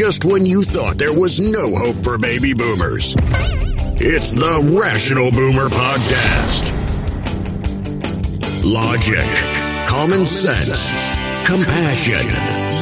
[0.00, 3.14] just when you thought there was no hope for baby boomers.
[4.00, 6.72] It's the Rational Boomer Podcast.
[8.64, 9.22] Logic,
[9.86, 10.88] common sense,
[11.46, 12.26] compassion.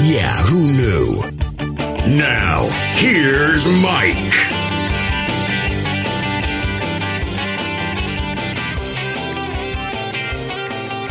[0.08, 2.16] Yeah, who knew?
[2.16, 4.14] Now, here's Mike.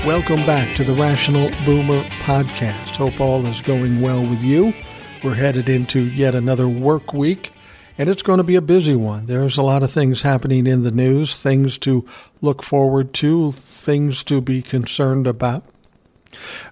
[0.07, 2.95] Welcome back to the Rational Boomer Podcast.
[2.95, 4.73] Hope all is going well with you.
[5.23, 7.51] We're headed into yet another work week,
[7.97, 9.25] and it's going to be a busy one.
[9.25, 12.05] There's a lot of things happening in the news, things to
[12.39, 15.63] look forward to, things to be concerned about.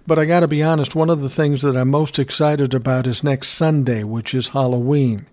[0.05, 3.07] But I got to be honest, one of the things that I'm most excited about
[3.07, 5.25] is next Sunday, which is Halloween.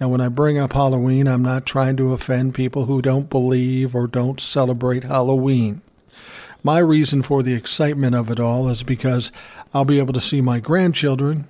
[0.00, 3.94] Now, when I bring up Halloween, I'm not trying to offend people who don't believe
[3.94, 5.82] or don't celebrate Halloween.
[6.64, 9.30] My reason for the excitement of it all is because
[9.72, 11.46] I'll be able to see my grandchildren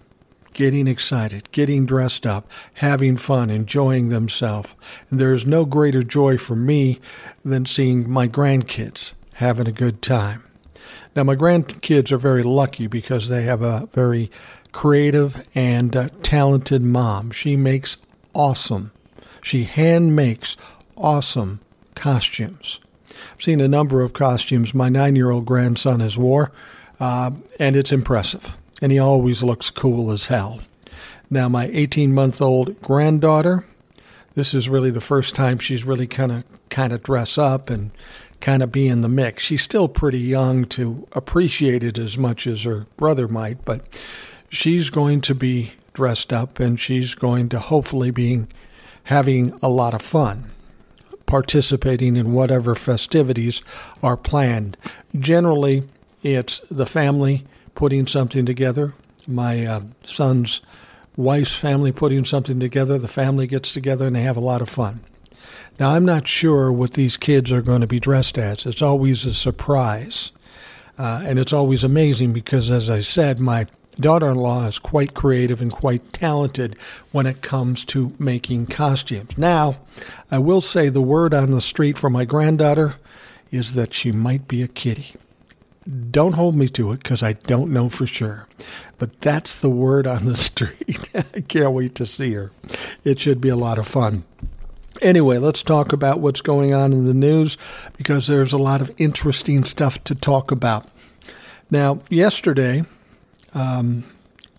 [0.53, 4.75] getting excited, getting dressed up, having fun, enjoying themselves.
[5.11, 7.01] And there's no greater joy for me
[7.45, 10.45] than seeing my grandkids having a good time.
[11.17, 14.31] Now, my grandkids are very lucky because they have a very
[14.71, 17.31] creative and uh, talented mom.
[17.31, 17.97] She makes
[18.35, 18.93] awesome,
[19.43, 20.57] she hand makes
[20.97, 21.61] awesome
[21.95, 22.81] costumes.
[23.33, 26.53] I've seen a number of costumes my nine year old grandson has wore,
[27.01, 28.55] uh, and it's impressive.
[28.81, 30.61] And he always looks cool as hell.
[31.29, 33.65] Now, my 18 month old granddaughter,
[34.35, 37.91] this is really the first time she's really kind of kind of dress up and
[38.41, 39.43] kind of be in the mix.
[39.43, 43.83] She's still pretty young to appreciate it as much as her brother might, but
[44.49, 48.47] she's going to be dressed up and she's going to hopefully be
[49.05, 50.51] having a lot of fun
[51.27, 53.63] participating in whatever festivities
[54.03, 54.77] are planned.
[55.17, 55.85] Generally,
[56.25, 57.45] it's the family
[57.81, 58.93] putting something together.
[59.27, 60.61] My uh, son's
[61.17, 62.99] wife's family putting something together.
[62.99, 65.01] The family gets together and they have a lot of fun.
[65.79, 68.67] Now, I'm not sure what these kids are going to be dressed as.
[68.67, 70.31] It's always a surprise.
[70.99, 73.67] Uh, and it's always amazing because, as I said, my
[73.99, 76.77] daughter in law is quite creative and quite talented
[77.13, 79.39] when it comes to making costumes.
[79.39, 79.79] Now,
[80.31, 82.97] I will say the word on the street for my granddaughter
[83.51, 85.15] is that she might be a kitty.
[86.11, 88.47] Don't hold me to it because I don't know for sure.
[88.99, 91.09] But that's the word on the street.
[91.15, 92.51] I can't wait to see her.
[93.03, 94.25] It should be a lot of fun.
[95.01, 97.57] Anyway, let's talk about what's going on in the news
[97.97, 100.87] because there's a lot of interesting stuff to talk about.
[101.71, 102.83] Now, yesterday,
[103.55, 104.05] um,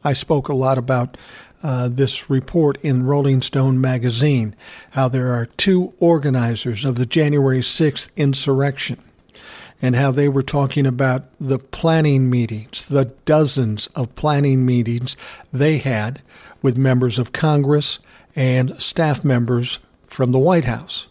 [0.04, 1.18] I spoke a lot about
[1.62, 4.56] uh, this report in Rolling Stone magazine
[4.92, 8.98] how there are two organizers of the January 6th insurrection
[9.82, 15.18] and how they were talking about the planning meetings, the dozens of planning meetings
[15.52, 16.22] they had
[16.62, 18.00] with members of Congress
[18.36, 21.08] and staff members from the White House.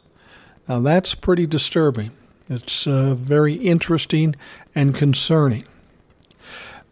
[0.68, 2.12] Now, that's pretty disturbing.
[2.48, 4.36] It's uh, very interesting
[4.74, 5.64] and concerning.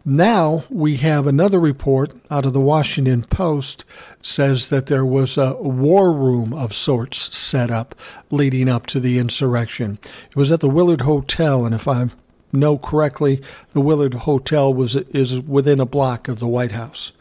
[0.05, 3.83] Now we have another report out of the Washington Post
[4.21, 7.95] says that there was a war room of sorts set up
[8.31, 9.99] leading up to the insurrection.
[10.29, 12.07] It was at the Willard Hotel, and if I
[12.53, 13.41] know correctly,
[13.73, 17.11] the Willard Hotel was is within a block of the White House.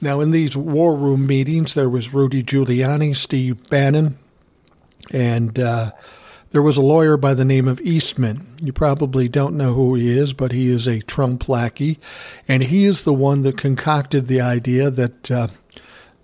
[0.00, 4.18] Now, in these war room meetings, there was Rudy Giuliani, Steve Bannon,
[5.12, 5.92] and uh,
[6.54, 8.46] there was a lawyer by the name of Eastman.
[8.62, 11.98] You probably don't know who he is, but he is a Trump lackey,
[12.46, 15.48] and he is the one that concocted the idea that uh,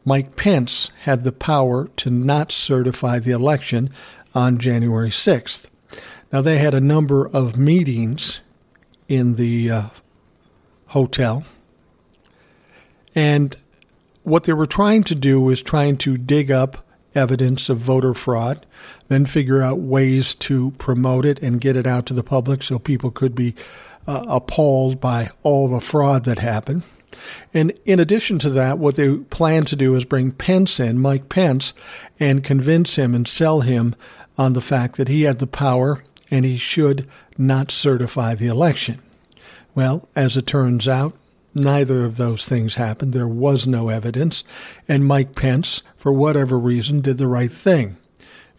[0.04, 3.90] Mike Pence had the power to not certify the election
[4.32, 5.66] on January 6th.
[6.32, 8.38] Now, they had a number of meetings
[9.08, 9.82] in the uh,
[10.86, 11.44] hotel,
[13.16, 13.56] and
[14.22, 18.64] what they were trying to do was trying to dig up evidence of voter fraud,
[19.08, 22.78] then figure out ways to promote it and get it out to the public so
[22.78, 23.54] people could be
[24.06, 26.82] uh, appalled by all the fraud that happened.
[27.52, 31.28] And in addition to that, what they plan to do is bring Pence in, Mike
[31.28, 31.72] Pence,
[32.18, 33.94] and convince him and sell him
[34.38, 37.06] on the fact that he had the power and he should
[37.36, 39.00] not certify the election.
[39.74, 41.14] Well, as it turns out,
[41.54, 43.12] Neither of those things happened.
[43.12, 44.44] There was no evidence.
[44.88, 47.96] And Mike Pence, for whatever reason, did the right thing.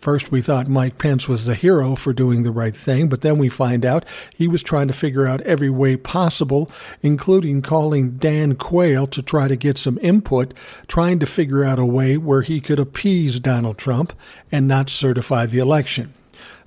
[0.02, 3.38] First, we thought Mike Pence was the hero for doing the right thing, but then
[3.38, 4.04] we find out
[4.34, 6.72] he was trying to figure out every way possible,
[7.04, 10.56] including calling Dan Quayle to try to get some input,
[10.88, 14.14] trying to figure out a way where he could appease Donald Trump
[14.52, 16.16] and not certify the election.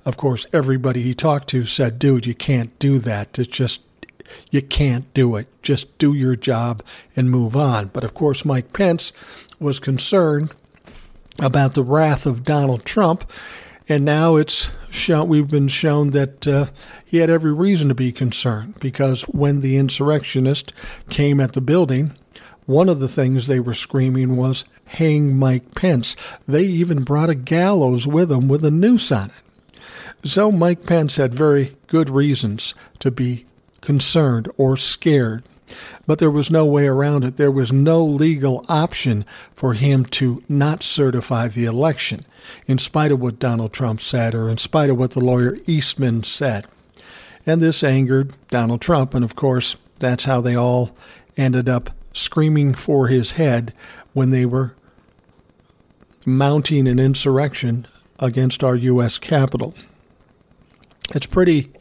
[0.05, 3.37] Of course, everybody he talked to said, dude, you can't do that.
[3.37, 3.81] It's just
[4.49, 5.47] you can't do it.
[5.61, 6.83] Just do your job
[7.15, 7.87] and move on.
[7.87, 9.11] But of course, Mike Pence
[9.59, 10.53] was concerned
[11.39, 13.29] about the wrath of Donald Trump,
[13.87, 16.67] and now it's shown, we've been shown that uh,
[17.05, 20.73] he had every reason to be concerned because when the insurrectionists
[21.09, 22.11] came at the building,
[22.65, 26.15] one of the things they were screaming was hang Mike Pence.
[26.47, 29.43] They even brought a gallows with them with a noose on it.
[30.23, 33.45] So Mike Pence had very good reasons to be
[33.85, 35.43] concerned or scared.
[36.05, 37.37] But there was no way around it.
[37.37, 42.21] There was no legal option for him to not certify the election,
[42.67, 46.23] in spite of what Donald Trump said or in spite of what the lawyer Eastman
[46.23, 46.67] said.
[47.45, 49.13] And this angered Donald Trump.
[49.13, 50.91] And of course, that's how they all
[51.37, 53.73] ended up screaming for his head
[54.13, 54.75] when they were
[56.25, 57.87] mounting an insurrection
[58.19, 59.19] against our U.S.
[59.19, 59.73] Capitol.
[61.13, 61.71] It's pretty,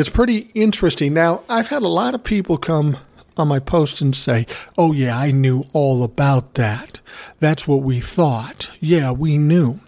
[0.00, 1.12] it's pretty interesting.
[1.12, 2.96] Now, I've had a lot of people come
[3.36, 4.46] on my post and say,
[4.78, 7.00] "Oh yeah, I knew all about that.
[7.38, 8.70] That's what we thought.
[8.80, 9.80] Yeah, we knew."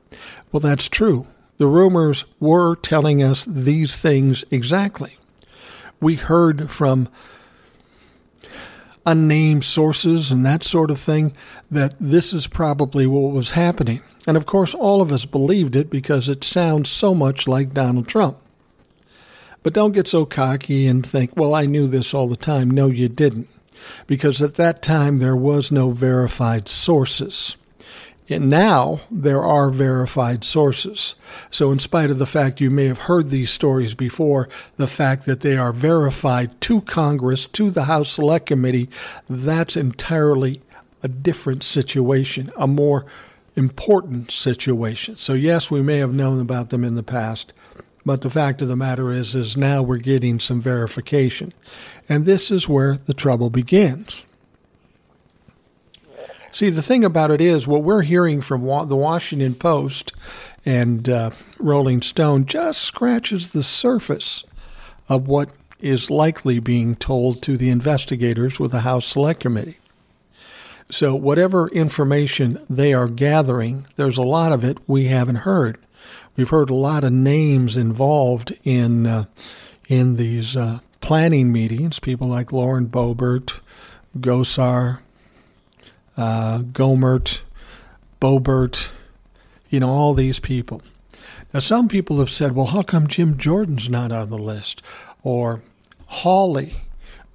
[0.53, 1.27] Well, that's true.
[1.57, 5.17] The rumors were telling us these things exactly.
[5.99, 7.09] We heard from
[9.07, 11.33] unnamed sources and that sort of thing
[11.71, 14.01] that this is probably what was happening.
[14.27, 18.09] And of course, all of us believed it because it sounds so much like Donald
[18.09, 18.37] Trump.
[19.63, 22.71] But don't get so cocky and think, well, I knew this all the time.
[22.71, 23.49] No, you didn't.
[24.07, 27.57] Because at that time, there was no verified sources.
[28.29, 31.15] And now there are verified sources.
[31.51, 35.27] So, in spite of the fact you may have heard these stories before, the fact
[35.27, 38.89] that they are verified to Congress, to the House Select Committee,
[39.29, 40.63] that's entirely
[41.03, 43.05] a different situation, a more
[43.57, 45.17] important situation.
[45.17, 47.53] So, yes, we may have known about them in the past,
[48.05, 51.53] but the fact of the matter is, is now we're getting some verification.
[52.09, 54.25] And this is where the trouble begins.
[56.51, 60.13] See, the thing about it is, what we're hearing from the Washington Post
[60.67, 64.45] and uh, Rolling Stone just scratches the surface
[65.09, 65.51] of what
[65.81, 69.79] is likely being told to the investigators with the House Select Committee.
[70.91, 75.79] So, whatever information they are gathering, there's a lot of it we haven't heard.
[76.37, 79.25] We've heard a lot of names involved in uh,
[79.87, 81.99] in these uh, planning meetings.
[81.99, 83.61] People like Lauren Boebert,
[84.19, 85.01] Gosar,
[86.17, 87.41] uh, Gohmert,
[88.21, 88.89] Boebert,
[89.69, 90.83] you know, all these people.
[91.53, 94.81] Now, some people have said, well, how come Jim Jordan's not on the list?
[95.23, 95.63] Or
[96.07, 96.77] Hawley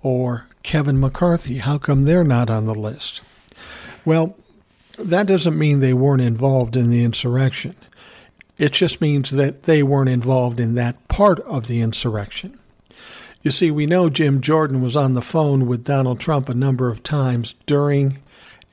[0.01, 3.21] or Kevin McCarthy, how come they're not on the list?
[4.05, 4.35] Well,
[4.97, 7.75] that doesn't mean they weren't involved in the insurrection.
[8.57, 12.59] It just means that they weren't involved in that part of the insurrection.
[13.43, 16.89] You see, we know Jim Jordan was on the phone with Donald Trump a number
[16.89, 18.19] of times during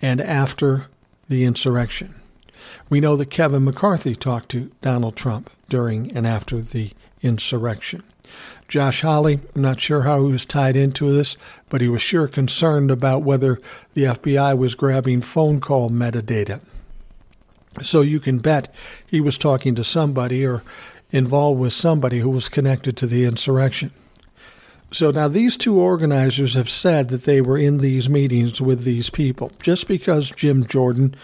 [0.01, 0.87] and after
[1.29, 2.15] the insurrection.
[2.89, 6.93] We know that Kevin McCarthy talked to Donald Trump during and after the
[7.23, 8.03] insurrection.
[8.69, 11.37] Josh Hawley, I'm not sure how he was tied into this,
[11.69, 13.59] but he was sure concerned about whether
[13.93, 16.61] the FBI was grabbing phone call metadata.
[17.82, 18.73] So you can bet
[19.06, 20.62] he was talking to somebody or
[21.11, 23.91] involved with somebody who was connected to the insurrection.
[24.91, 29.11] So now these two organizers have said that they were in these meetings with these
[29.11, 29.50] people.
[29.62, 31.17] Just because Jim Jordan,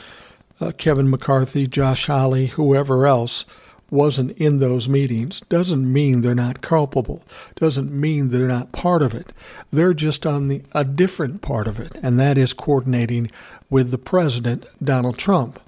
[0.61, 3.44] uh, Kevin McCarthy, Josh Hawley, whoever else
[3.91, 7.25] wasn't in those meetings doesn't mean they're not culpable.
[7.56, 9.32] Doesn't mean they're not part of it.
[9.72, 13.31] They're just on the a different part of it, and that is coordinating
[13.69, 15.60] with the president Donald Trump.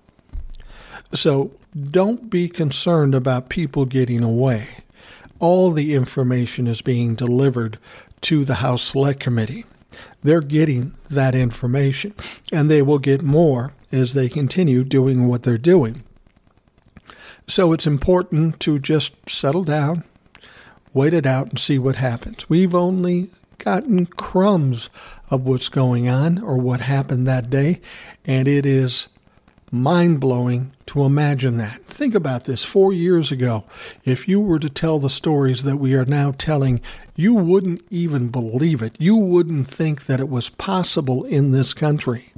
[1.15, 1.53] So
[1.91, 4.69] don't be concerned about people getting away
[5.43, 7.77] all the information is being delivered
[8.21, 9.65] to the House Select Committee.
[10.23, 12.15] They're getting that information,
[12.53, 16.05] and they will get more as they continue doing what they're doing.
[17.49, 20.05] So it's important to just settle down,
[20.95, 22.49] wait it out, and see what happens.
[22.49, 23.29] We've only
[23.59, 24.91] gotten crumbs
[25.29, 27.81] of what's going on or what happened that day,
[28.25, 29.09] and it is
[29.73, 31.85] mind blowing to imagine that.
[31.87, 33.65] Think about this four years ago.
[34.05, 36.83] If you were to tell the stories that we are now telling,
[37.17, 38.95] you wouldn't even believe it.
[38.99, 42.35] You wouldn't think that it was possible in this country.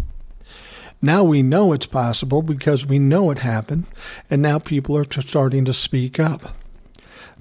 [1.03, 3.87] Now we know it's possible because we know it happened,
[4.31, 6.57] and now people are starting to speak up.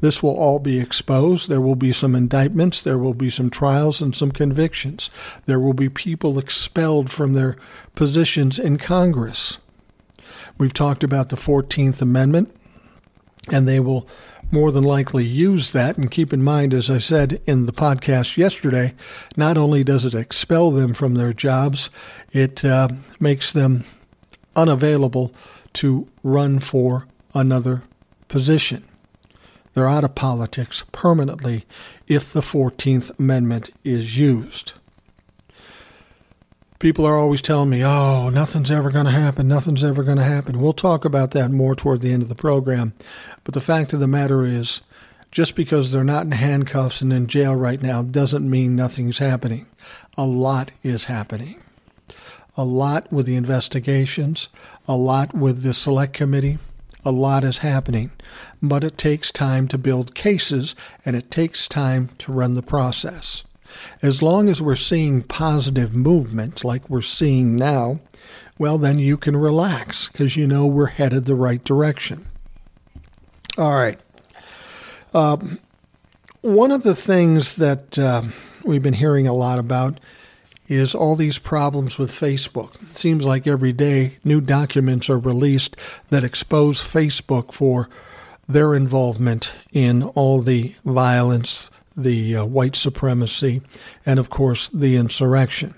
[0.01, 1.47] This will all be exposed.
[1.47, 2.83] There will be some indictments.
[2.83, 5.09] There will be some trials and some convictions.
[5.45, 7.55] There will be people expelled from their
[7.95, 9.59] positions in Congress.
[10.57, 12.55] We've talked about the 14th Amendment,
[13.51, 14.07] and they will
[14.51, 15.97] more than likely use that.
[15.97, 18.93] And keep in mind, as I said in the podcast yesterday,
[19.35, 21.89] not only does it expel them from their jobs,
[22.31, 23.83] it uh, makes them
[24.55, 25.33] unavailable
[25.73, 27.83] to run for another
[28.27, 28.83] position.
[29.73, 31.65] They're out of politics permanently
[32.07, 34.73] if the 14th Amendment is used.
[36.83, 40.23] People are always telling me, oh, nothing's ever going to happen, nothing's ever going to
[40.25, 40.59] happen.
[40.59, 42.93] We'll talk about that more toward the end of the program.
[43.45, 44.81] But the fact of the matter is,
[45.31, 49.65] just because they're not in handcuffs and in jail right now doesn't mean nothing's happening.
[50.17, 51.63] A lot is happening.
[52.57, 54.49] A lot with the investigations,
[54.85, 56.57] a lot with the select committee,
[57.05, 58.11] a lot is happening.
[58.61, 60.75] But it takes time to build cases
[61.05, 63.45] and it takes time to run the process.
[64.01, 67.99] As long as we're seeing positive movement like we're seeing now,
[68.57, 72.27] well, then you can relax because you know we're headed the right direction.
[73.57, 73.99] All right.
[75.13, 75.59] Um,
[76.41, 78.23] one of the things that uh,
[78.65, 79.99] we've been hearing a lot about
[80.67, 82.81] is all these problems with Facebook.
[82.89, 85.75] It seems like every day new documents are released
[86.09, 87.89] that expose Facebook for
[88.47, 93.61] their involvement in all the violence, the uh, white supremacy,
[94.05, 95.73] and of course the insurrection.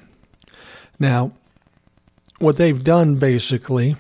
[1.00, 1.32] Now,
[2.40, 3.96] what they've done basically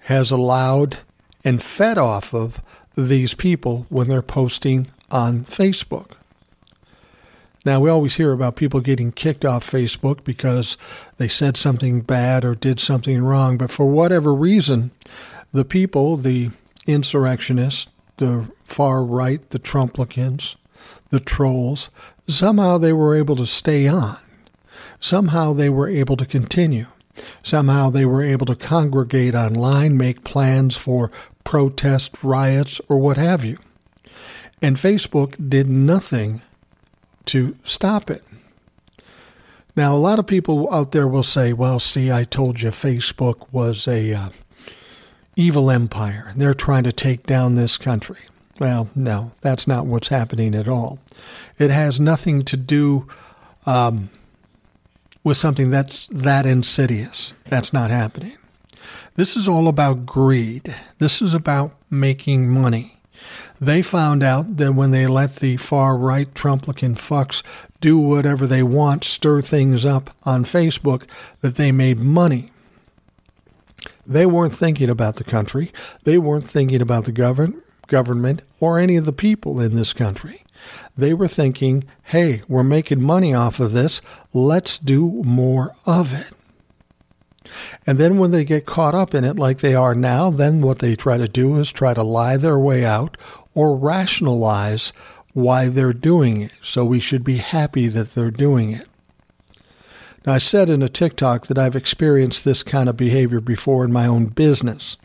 [0.00, 0.98] has allowed
[1.44, 2.60] and fed off of
[2.96, 6.12] these people when they're posting on Facebook.
[7.64, 10.76] Now, we always hear about people getting kicked off Facebook because
[11.16, 14.90] they said something bad or did something wrong, but for whatever reason,
[15.52, 16.50] the people, the
[16.86, 20.56] insurrectionists, the far right, the Trumplicans,
[21.10, 21.90] the trolls,
[22.26, 24.18] somehow they were able to stay on.
[25.00, 26.86] Somehow they were able to continue.
[27.42, 31.10] Somehow they were able to congregate online, make plans for
[31.44, 33.58] protest, riots, or what have you.
[34.60, 36.42] And Facebook did nothing
[37.26, 38.24] to stop it.
[39.76, 43.46] Now, a lot of people out there will say, well, see, I told you Facebook
[43.52, 44.28] was a uh,
[45.36, 48.18] evil empire they're trying to take down this country.
[48.58, 50.98] Well, no, that's not what's happening at all.
[51.58, 53.06] It has nothing to do
[53.66, 54.10] um,
[55.22, 57.32] with something that's that insidious.
[57.46, 58.36] That's not happening.
[59.14, 60.74] This is all about greed.
[60.98, 62.98] This is about making money.
[63.60, 67.42] They found out that when they let the far right Trumplican fucks
[67.80, 71.02] do whatever they want, stir things up on Facebook,
[71.40, 72.52] that they made money.
[74.06, 75.72] They weren't thinking about the country.
[76.04, 80.44] They weren't thinking about the govern- government or any of the people in this country.
[80.96, 84.00] They were thinking, hey, we're making money off of this.
[84.32, 86.32] Let's do more of it.
[87.86, 90.80] And then when they get caught up in it like they are now, then what
[90.80, 93.16] they try to do is try to lie their way out
[93.54, 94.92] or rationalize
[95.32, 96.52] why they're doing it.
[96.62, 98.86] So we should be happy that they're doing it.
[100.26, 103.92] Now, I said in a TikTok that I've experienced this kind of behavior before in
[103.92, 104.96] my own business.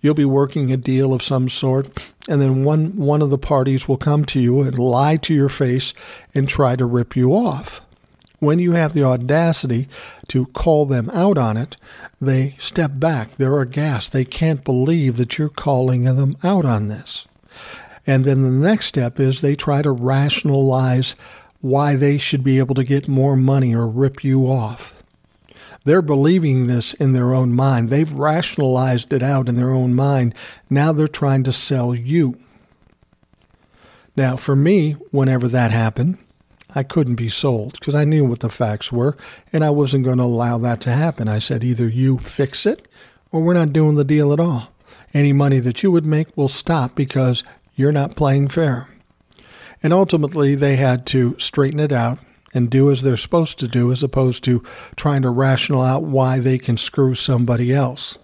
[0.00, 1.88] You'll be working a deal of some sort,
[2.28, 5.48] and then one, one of the parties will come to you and lie to your
[5.48, 5.92] face
[6.34, 7.80] and try to rip you off.
[8.38, 9.88] When you have the audacity
[10.28, 11.76] to call them out on it,
[12.20, 13.36] they step back.
[13.36, 14.12] They're aghast.
[14.12, 17.26] They can't believe that you're calling them out on this.
[18.06, 21.16] And then the next step is they try to rationalize
[21.60, 24.94] why they should be able to get more money or rip you off.
[25.88, 27.88] They're believing this in their own mind.
[27.88, 30.34] They've rationalized it out in their own mind.
[30.68, 32.36] Now they're trying to sell you.
[34.14, 36.18] Now, for me, whenever that happened,
[36.74, 39.16] I couldn't be sold because I knew what the facts were
[39.50, 41.26] and I wasn't going to allow that to happen.
[41.26, 42.86] I said, either you fix it
[43.32, 44.70] or we're not doing the deal at all.
[45.14, 47.44] Any money that you would make will stop because
[47.76, 48.88] you're not playing fair.
[49.82, 52.18] And ultimately, they had to straighten it out
[52.54, 54.62] and do as they're supposed to do as opposed to
[54.96, 58.18] trying to rational out why they can screw somebody else.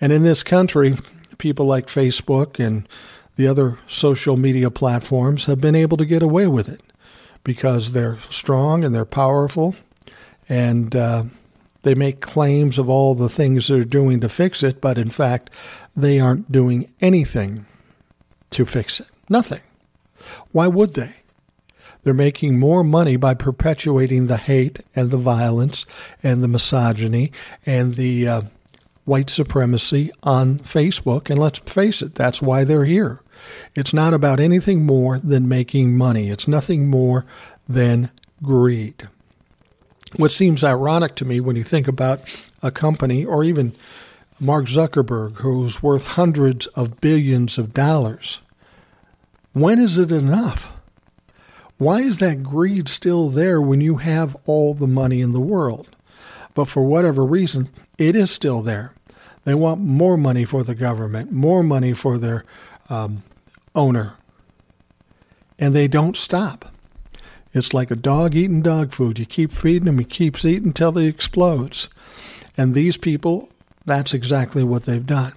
[0.00, 0.96] And in this country,
[1.38, 2.88] people like Facebook and
[3.36, 6.82] the other social media platforms have been able to get away with it
[7.44, 9.74] because they're strong and they're powerful,
[10.48, 11.24] and uh,
[11.82, 15.50] they make claims of all the things they're doing to fix it, but in fact,
[15.96, 17.66] they aren't doing anything
[18.50, 19.08] to fix it.
[19.28, 19.60] Nothing.
[20.52, 21.14] Why would they?
[22.02, 25.86] They're making more money by perpetuating the hate and the violence
[26.22, 27.30] and the misogyny
[27.64, 28.42] and the uh,
[29.04, 31.30] white supremacy on Facebook.
[31.30, 33.20] And let's face it, that's why they're here.
[33.74, 36.28] It's not about anything more than making money.
[36.30, 37.24] It's nothing more
[37.68, 38.10] than
[38.42, 39.08] greed.
[40.16, 42.20] What seems ironic to me when you think about
[42.62, 43.74] a company or even
[44.38, 48.40] Mark Zuckerberg, who's worth hundreds of billions of dollars,
[49.52, 50.72] when is it enough?
[51.78, 55.96] Why is that greed still there when you have all the money in the world?
[56.54, 58.94] But for whatever reason, it is still there.
[59.44, 62.44] They want more money for the government, more money for their
[62.88, 63.24] um,
[63.74, 64.14] owner,
[65.58, 66.72] and they don't stop.
[67.52, 69.18] It's like a dog eating dog food.
[69.18, 71.88] You keep feeding him, he keeps eating until he explodes.
[72.56, 73.48] And these people,
[73.84, 75.32] that's exactly what they've done.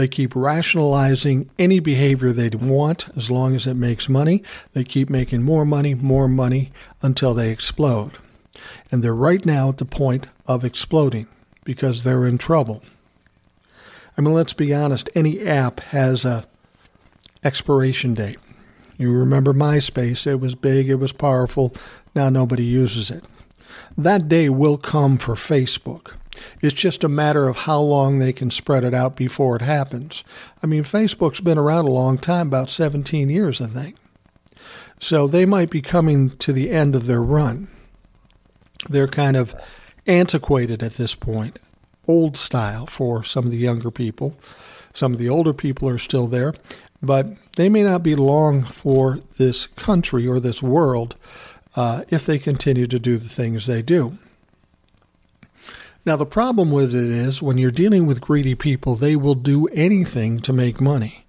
[0.00, 4.42] They keep rationalizing any behavior they want as long as it makes money.
[4.72, 8.12] They keep making more money, more money until they explode.
[8.90, 11.26] And they're right now at the point of exploding
[11.64, 12.82] because they're in trouble.
[14.16, 16.46] I mean, let's be honest, any app has a
[17.44, 18.38] expiration date.
[18.96, 21.74] You remember MySpace, it was big, it was powerful,
[22.14, 23.22] now nobody uses it.
[23.98, 26.12] That day will come for Facebook.
[26.60, 30.24] It's just a matter of how long they can spread it out before it happens.
[30.62, 33.96] I mean, Facebook's been around a long time, about 17 years, I think.
[35.00, 37.68] So they might be coming to the end of their run.
[38.88, 39.54] They're kind of
[40.06, 41.58] antiquated at this point,
[42.06, 44.36] old style for some of the younger people.
[44.92, 46.54] Some of the older people are still there,
[47.02, 51.16] but they may not be long for this country or this world
[51.76, 54.18] uh, if they continue to do the things they do.
[56.06, 59.66] Now, the problem with it is when you're dealing with greedy people, they will do
[59.68, 61.26] anything to make money.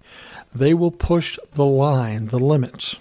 [0.54, 2.98] They will push the line, the limits.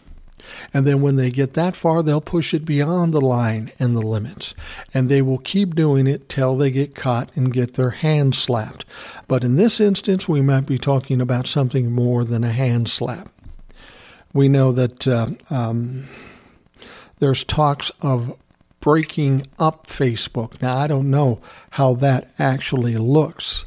[0.74, 4.02] And then when they get that far, they'll push it beyond the line and the
[4.02, 4.54] limits.
[4.94, 8.86] And they will keep doing it till they get caught and get their hand slapped.
[9.28, 13.30] But in this instance, we might be talking about something more than a hand slap.
[14.34, 16.08] We know that uh, um,
[17.20, 18.38] there's talks of
[18.82, 20.62] breaking up Facebook.
[20.62, 21.40] Now, I don't know
[21.72, 23.66] how that actually looks,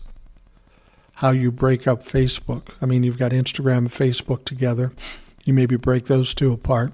[1.14, 2.70] how you break up Facebook.
[2.82, 4.92] I mean, you've got Instagram and Facebook together.
[5.44, 6.92] You maybe break those two apart.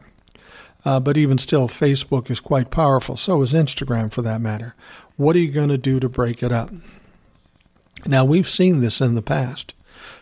[0.85, 3.17] Uh, but even still, Facebook is quite powerful.
[3.17, 4.75] So is Instagram, for that matter.
[5.17, 6.71] What are you going to do to break it up?
[8.07, 9.75] Now, we've seen this in the past.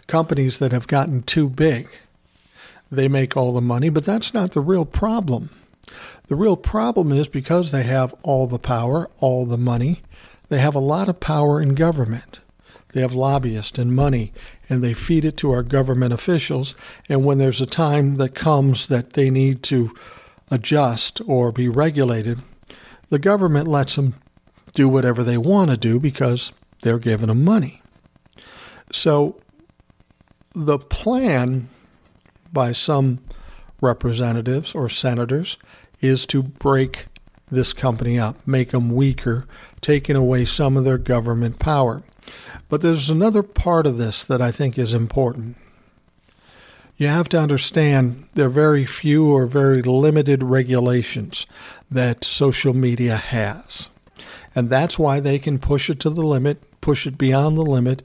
[0.07, 1.89] Companies that have gotten too big,
[2.91, 5.51] they make all the money, but that's not the real problem.
[6.29, 10.03] The real problem is because they have all the power, all the money,
[10.49, 12.41] they have a lot of power in government.
[12.93, 14.33] They have lobbyists and money,
[14.69, 16.75] and they feed it to our government officials.
[17.09, 19.95] And when there's a time that comes that they need to
[20.51, 22.41] adjust or be regulated,
[23.11, 24.15] the government lets them
[24.73, 27.83] do whatever they want to do because they're giving them money.
[28.93, 29.41] So
[30.55, 31.69] the plan
[32.53, 33.19] by some
[33.81, 35.57] representatives or senators
[36.01, 37.07] is to break
[37.51, 39.47] this company up, make them weaker,
[39.81, 42.03] taking away some of their government power.
[42.69, 45.57] But there's another part of this that I think is important.
[46.97, 51.47] You have to understand there are very few or very limited regulations
[51.91, 53.89] that social media has.
[54.55, 58.03] And that's why they can push it to the limit, push it beyond the limit,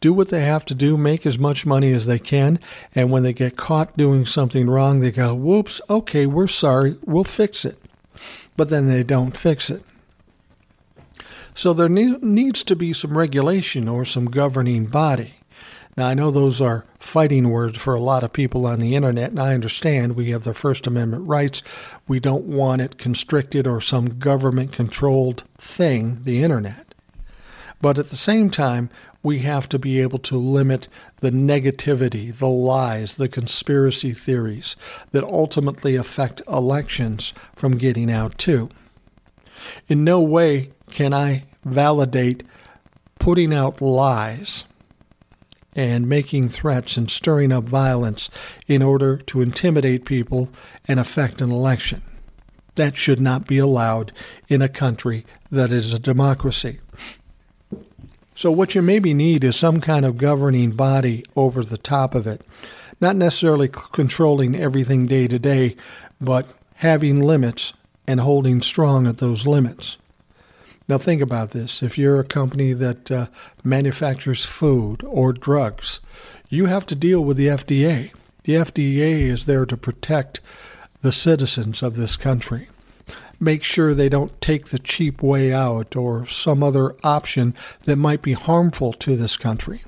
[0.00, 2.60] do what they have to do, make as much money as they can,
[2.94, 7.24] and when they get caught doing something wrong, they go, whoops, okay, we're sorry, we'll
[7.24, 7.78] fix it.
[8.56, 9.82] But then they don't fix it.
[11.54, 15.34] So there ne- needs to be some regulation or some governing body.
[15.96, 19.30] Now, I know those are fighting words for a lot of people on the internet,
[19.30, 21.62] and I understand we have the First Amendment rights.
[22.06, 26.94] We don't want it constricted or some government controlled thing, the internet.
[27.80, 28.90] But at the same time,
[29.26, 30.86] we have to be able to limit
[31.18, 34.76] the negativity, the lies, the conspiracy theories
[35.10, 38.70] that ultimately affect elections from getting out, too.
[39.88, 42.44] In no way can I validate
[43.18, 44.64] putting out lies
[45.74, 48.30] and making threats and stirring up violence
[48.68, 50.50] in order to intimidate people
[50.86, 52.00] and affect an election.
[52.76, 54.12] That should not be allowed
[54.48, 56.78] in a country that is a democracy.
[58.36, 62.26] So, what you maybe need is some kind of governing body over the top of
[62.26, 62.42] it,
[63.00, 65.74] not necessarily controlling everything day to day,
[66.20, 67.72] but having limits
[68.06, 69.96] and holding strong at those limits.
[70.86, 71.82] Now, think about this.
[71.82, 73.28] If you're a company that uh,
[73.64, 76.00] manufactures food or drugs,
[76.50, 78.12] you have to deal with the FDA.
[78.44, 80.42] The FDA is there to protect
[81.00, 82.68] the citizens of this country.
[83.38, 88.22] Make sure they don't take the cheap way out or some other option that might
[88.22, 89.82] be harmful to this country.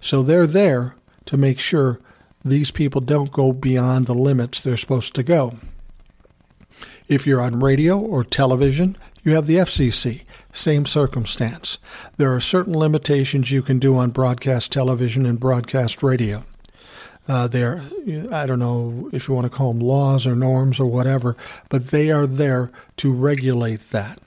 [0.00, 0.94] So they're there
[1.26, 2.00] to make sure
[2.44, 5.58] these people don't go beyond the limits they're supposed to go.
[7.08, 10.22] If you're on radio or television, you have the FCC.
[10.52, 11.78] Same circumstance.
[12.16, 16.44] There are certain limitations you can do on broadcast television and broadcast radio.
[17.26, 17.82] Uh, they're,
[18.30, 21.36] I don't know if you want to call them laws or norms or whatever,
[21.70, 24.18] but they are there to regulate that.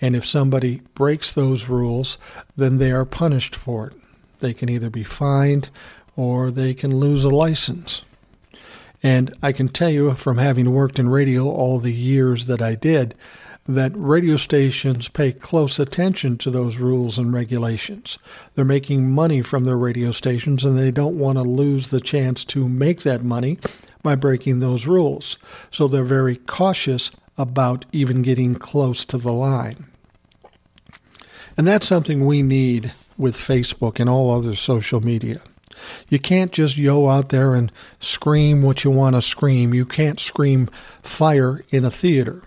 [0.00, 2.18] And if somebody breaks those rules,
[2.56, 3.94] then they are punished for it.
[4.40, 5.70] They can either be fined
[6.16, 8.02] or they can lose a license.
[9.02, 12.74] And I can tell you from having worked in radio all the years that I
[12.74, 13.14] did,
[13.66, 18.18] that radio stations pay close attention to those rules and regulations.
[18.54, 22.44] They're making money from their radio stations and they don't want to lose the chance
[22.46, 23.58] to make that money
[24.02, 25.38] by breaking those rules.
[25.70, 29.86] So they're very cautious about even getting close to the line.
[31.56, 35.40] And that's something we need with Facebook and all other social media.
[36.08, 39.74] You can't just yo out there and scream what you want to scream.
[39.74, 40.68] You can't scream
[41.02, 42.42] fire in a theater.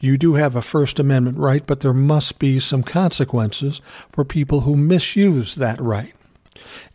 [0.00, 3.80] You do have a First Amendment right, but there must be some consequences
[4.12, 6.14] for people who misuse that right.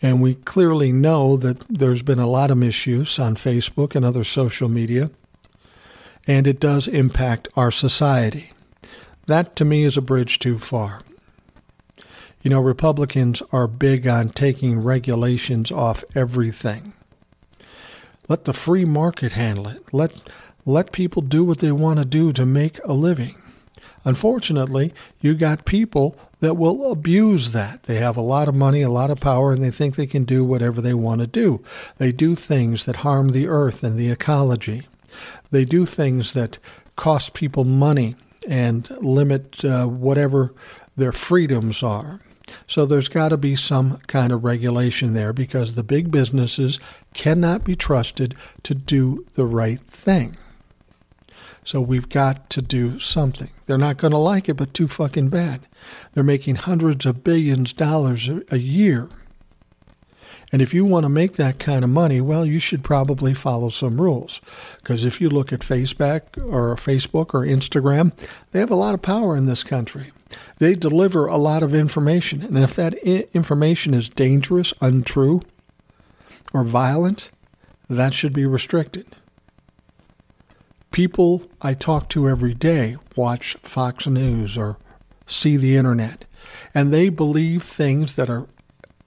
[0.02, 4.24] And we clearly know that there's been a lot of misuse on Facebook and other
[4.24, 5.12] social media,
[6.28, 8.52] and it does impact our society.
[9.28, 11.02] That to me is a bridge too far.
[12.42, 16.94] You know, Republicans are big on taking regulations off everything.
[18.28, 19.84] Let the free market handle it.
[19.94, 20.30] Let
[20.66, 23.36] let people do what they want to do to make a living.
[24.06, 27.84] Unfortunately, you got people that will abuse that.
[27.84, 30.26] They have a lot of money, a lot of power, and they think they can
[30.26, 31.64] do whatever they want to do.
[31.98, 34.88] They do things that harm the earth and the ecology.
[35.52, 36.60] They do things that
[36.96, 38.16] cost people money
[38.48, 40.54] and limit uh, whatever
[40.98, 42.20] their freedoms are.
[42.68, 46.78] So there's got to be some kind of regulation there because the big businesses
[47.14, 50.36] cannot be trusted to do the right thing.
[51.64, 53.50] So we've got to do something.
[53.66, 55.62] They're not going to like it, but too fucking bad.
[56.14, 59.10] They're making hundreds of billions of dollars a year.
[60.52, 63.70] And if you want to make that kind of money, well, you should probably follow
[63.70, 64.40] some rules.
[64.78, 68.16] Because if you look at Facebook or Facebook or Instagram,
[68.52, 70.12] they have a lot of power in this country.
[70.60, 72.44] They deliver a lot of information.
[72.44, 72.94] And if that
[73.34, 75.42] information is dangerous, untrue,
[76.54, 77.32] or violent,
[77.90, 79.08] that should be restricted.
[80.94, 84.78] People I talk to every day watch Fox News or
[85.26, 86.26] see the internet,
[86.72, 88.46] and they believe things that are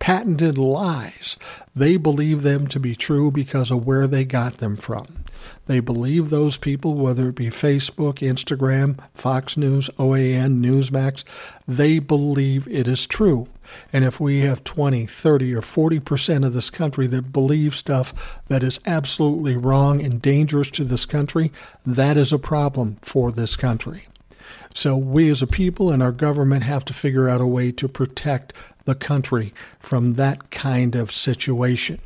[0.01, 1.37] patented lies.
[1.77, 5.25] They believe them to be true because of where they got them from.
[5.66, 11.25] They believe those people, whether it be Facebook, Instagram, Fox News, OAN, Newsmax,
[11.66, 13.49] they believe it is true.
[13.92, 18.62] And if we have 20, 30, or 40% of this country that believe stuff that
[18.62, 21.53] is absolutely wrong and dangerous to this country,
[21.85, 24.05] that is a problem for this country.
[24.75, 27.88] So we as a people and our government have to figure out a way to
[27.88, 28.53] protect
[28.85, 31.99] the country from that kind of situation.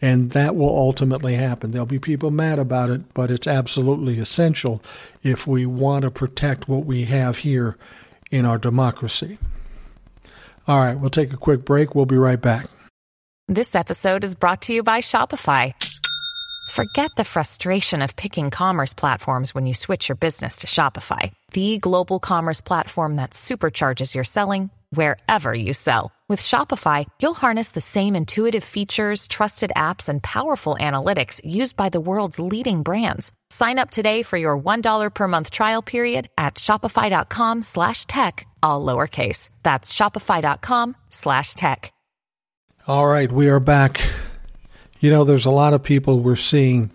[0.00, 1.72] And that will ultimately happen.
[1.72, 4.80] There'll be people mad about it, but it's absolutely essential
[5.22, 7.76] if we want to protect what we have here
[8.30, 9.38] in our democracy.
[10.68, 11.94] All right, we'll take a quick break.
[11.94, 12.66] We'll be right back.
[13.48, 15.72] This episode is brought to you by Shopify.
[16.70, 21.78] Forget the frustration of picking commerce platforms when you switch your business to Shopify, the
[21.78, 26.12] global commerce platform that supercharges your selling wherever you sell.
[26.28, 31.88] With Shopify, you'll harness the same intuitive features, trusted apps, and powerful analytics used by
[31.88, 33.32] the world's leading brands.
[33.48, 38.84] Sign up today for your $1 per month trial period at shopify.com slash tech, all
[38.84, 39.48] lowercase.
[39.62, 41.92] That's shopify.com slash tech.
[42.86, 44.00] All right, we are back.
[45.00, 46.90] You know, there's a lot of people we're seeing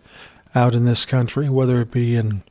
[0.56, 2.44] out in this country, whether it be in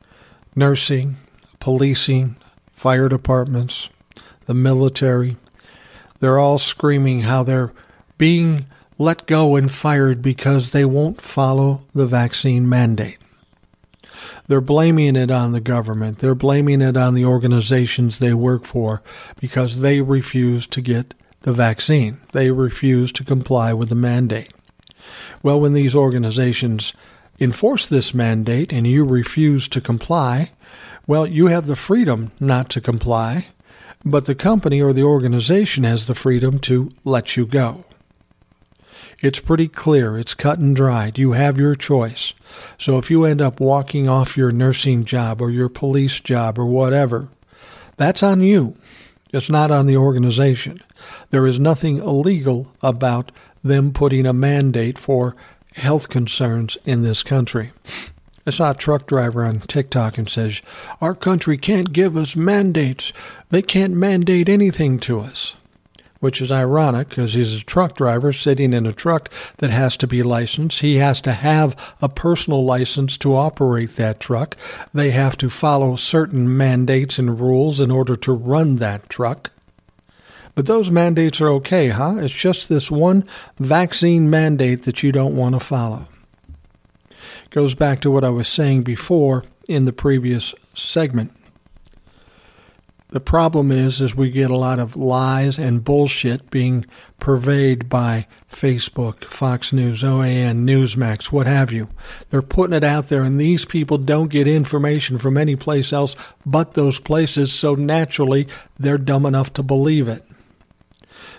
[0.55, 1.17] nursing,
[1.59, 2.35] policing,
[2.71, 3.89] fire departments,
[4.45, 5.37] the military.
[6.19, 7.73] They're all screaming how they're
[8.17, 8.65] being
[8.97, 13.17] let go and fired because they won't follow the vaccine mandate.
[14.47, 16.19] They're blaming it on the government.
[16.19, 19.01] They're blaming it on the organizations they work for
[19.39, 22.17] because they refuse to get the vaccine.
[22.31, 24.53] They refuse to comply with the mandate.
[25.41, 26.93] Well, when these organizations
[27.39, 30.51] enforce this mandate and you refuse to comply,
[31.07, 33.47] well, you have the freedom not to comply,
[34.05, 37.85] but the company or the organization has the freedom to let you go.
[39.21, 41.17] It's pretty clear, it's cut and dried.
[41.17, 42.33] You have your choice.
[42.77, 46.65] So if you end up walking off your nursing job or your police job or
[46.65, 47.29] whatever,
[47.95, 48.75] that's on you.
[49.31, 50.81] It's not on the organization.
[51.29, 53.31] There is nothing illegal about
[53.63, 55.35] them putting a mandate for
[55.73, 57.71] health concerns in this country.
[58.45, 60.61] I saw a truck driver on TikTok and says,
[60.99, 63.13] Our country can't give us mandates.
[63.49, 65.55] They can't mandate anything to us.
[66.19, 70.07] which is ironic because he's a truck driver sitting in a truck that has to
[70.07, 70.79] be licensed.
[70.79, 74.55] He has to have a personal license to operate that truck.
[74.93, 79.51] They have to follow certain mandates and rules in order to run that truck.
[80.55, 82.15] But those mandates are okay, huh?
[82.19, 83.25] It's just this one
[83.59, 86.07] vaccine mandate that you don't want to follow.
[87.49, 91.31] Goes back to what I was saying before in the previous segment.
[93.13, 96.87] The problem is, is we get a lot of lies and bullshit being
[97.19, 101.89] purveyed by Facebook, Fox News, OAN, Newsmax, what have you.
[102.31, 106.15] They're putting it out there, and these people don't get information from any place else
[106.43, 108.47] but those places, so naturally
[108.79, 110.23] they're dumb enough to believe it.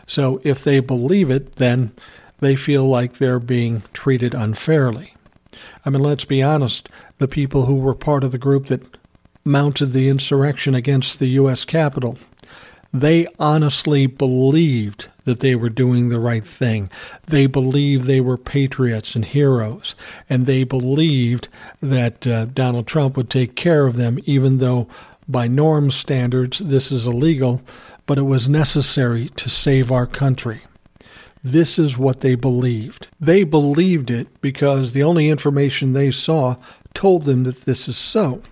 [0.07, 1.91] So if they believe it, then
[2.39, 5.15] they feel like they're being treated unfairly.
[5.85, 6.89] I mean, let's be honest,
[7.19, 8.97] the people who were part of the group that
[9.45, 11.65] mounted the insurrection against the U.S.
[11.65, 12.19] Capitol.
[12.93, 16.91] They honestly believed that they were doing the right thing.
[17.27, 19.95] They believed they were patriots and heroes.
[20.31, 21.49] And they believed
[21.83, 24.89] that uh, Donald Trump would take care of them, even though
[25.27, 27.63] by norm standards this is illegal,
[28.07, 30.61] but it was necessary to save our country.
[31.45, 33.07] This is what they believed.
[33.21, 36.57] They believed it because the only information they saw
[36.95, 38.43] told them that this is so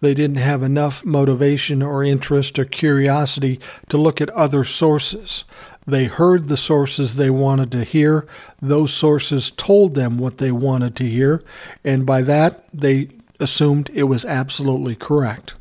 [0.00, 5.44] they didn't have enough motivation or interest or curiosity to look at other sources.
[5.86, 8.26] They heard the sources they wanted to hear.
[8.60, 11.42] Those sources told them what they wanted to hear,
[11.84, 13.08] and by that, they
[13.38, 15.54] assumed it was absolutely correct.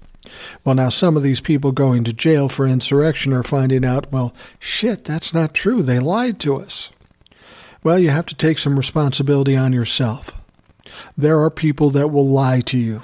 [0.64, 4.34] Well, now some of these people going to jail for insurrection are finding out, well,
[4.60, 5.82] shit, that's not true.
[5.82, 6.92] They lied to us.
[7.84, 10.36] Well, you have to take some responsibility on yourself.
[11.18, 13.02] There are people that will lie to you.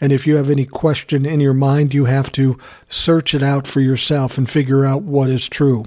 [0.00, 3.66] And if you have any question in your mind, you have to search it out
[3.66, 5.84] for yourself and figure out what is true.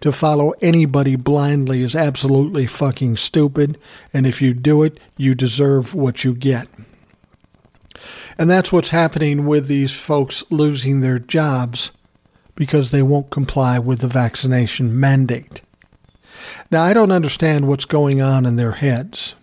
[0.00, 3.78] To follow anybody blindly is absolutely fucking stupid.
[4.12, 6.68] And if you do it, you deserve what you get.
[8.38, 11.90] And that's what's happening with these folks losing their jobs
[12.54, 15.62] because they won't comply with the vaccination mandate.
[16.70, 19.34] Now, I don't understand what's going on in their heads.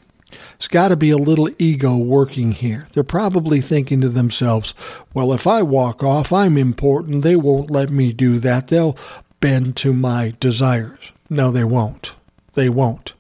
[0.56, 2.88] It's got to be a little ego working here.
[2.94, 4.74] They're probably thinking to themselves,
[5.14, 7.22] well, if I walk off, I'm important.
[7.22, 8.68] They won't let me do that.
[8.68, 8.98] They'll
[9.40, 11.12] bend to my desires.
[11.30, 12.16] No, they won't.
[12.58, 13.14] They won't.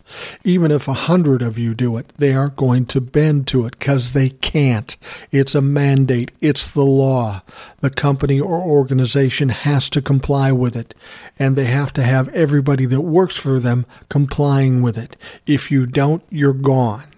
[0.44, 3.78] Even if a hundred of you do it, they aren't going to bend to it
[3.78, 4.98] because they can't.
[5.32, 6.32] It's a mandate.
[6.42, 7.44] It's the law.
[7.82, 10.96] The company or organization has to comply with it,
[11.38, 15.16] and they have to have everybody that works for them complying with it.
[15.46, 17.14] If you don't, you're gone.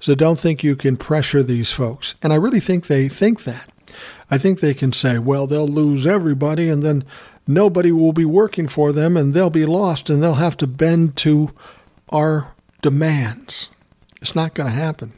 [0.00, 2.14] So don't think you can pressure these folks.
[2.22, 3.68] And I really think they think that.
[4.30, 7.04] I think they can say, well, they'll lose everybody and then
[7.46, 11.16] nobody will be working for them and they'll be lost and they'll have to bend
[11.16, 11.50] to
[12.08, 12.52] our
[12.82, 13.68] demands.
[14.20, 15.12] It's not going to happen.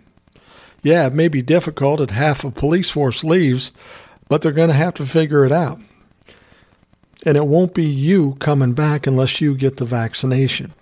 [0.82, 3.72] Yeah, it may be difficult if half a police force leaves,
[4.28, 5.80] but they're going to have to figure it out.
[7.24, 10.72] And it won't be you coming back unless you get the vaccination.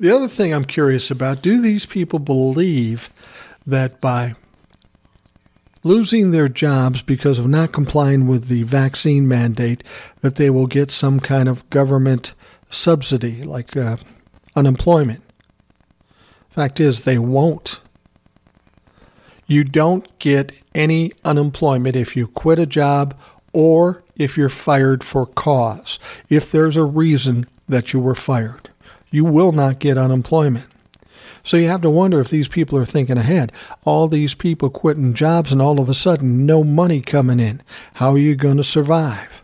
[0.00, 3.10] The other thing I'm curious about do these people believe
[3.66, 4.34] that by
[5.84, 9.84] losing their jobs because of not complying with the vaccine mandate,
[10.20, 12.34] that they will get some kind of government
[12.68, 13.96] subsidy like uh,
[14.56, 15.22] unemployment?
[16.50, 17.80] Fact is, they won't.
[19.46, 23.16] You don't get any unemployment if you quit a job
[23.52, 28.70] or if you're fired for cause, if there's a reason that you were fired
[29.14, 30.64] you will not get unemployment.
[31.44, 33.52] So you have to wonder if these people are thinking ahead.
[33.84, 37.62] All these people quitting jobs and all of a sudden no money coming in.
[37.94, 39.42] How are you going to survive?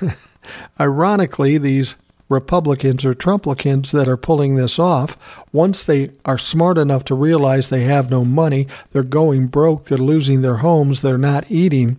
[0.80, 1.96] Ironically, these
[2.28, 7.68] Republicans or Trumplicans that are pulling this off, once they are smart enough to realize
[7.68, 11.98] they have no money, they're going broke, they're losing their homes, they're not eating,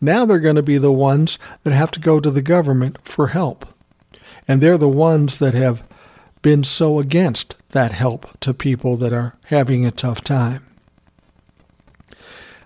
[0.00, 3.28] now they're going to be the ones that have to go to the government for
[3.28, 3.66] help.
[4.48, 5.84] And they're the ones that have
[6.42, 10.64] been so against that help to people that are having a tough time.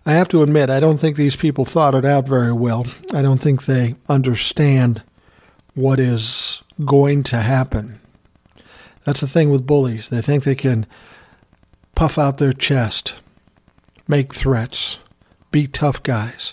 [0.04, 2.86] I have to admit, I don't think these people thought it out very well.
[3.12, 5.02] I don't think they understand
[5.74, 8.00] what is going to happen.
[9.04, 10.08] That's the thing with bullies.
[10.08, 10.86] They think they can
[11.94, 13.14] puff out their chest,
[14.08, 14.98] make threats,
[15.50, 16.52] be tough guys,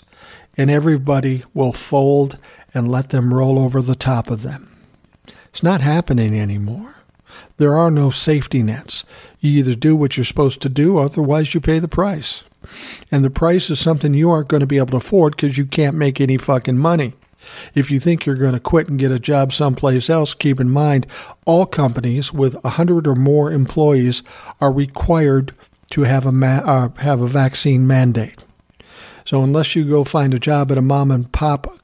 [0.56, 2.38] and everybody will fold
[2.72, 4.76] and let them roll over the top of them.
[5.48, 6.94] It's not happening anymore.
[7.56, 9.04] There are no safety nets.
[9.40, 12.42] You either do what you're supposed to do, otherwise, you pay the price.
[13.10, 15.64] And the price is something you aren't going to be able to afford because you
[15.64, 17.14] can't make any fucking money.
[17.74, 20.70] If you think you're going to quit and get a job someplace else, keep in
[20.70, 21.06] mind
[21.46, 24.22] all companies with 100 or more employees
[24.60, 25.54] are required
[25.92, 28.44] to have a ma- uh, have a vaccine mandate.
[29.24, 31.78] So unless you go find a job at a mom and pop